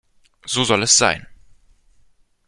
So 0.53 0.63
soll 0.69 0.81
es 0.85 0.95
sein! 1.01 1.27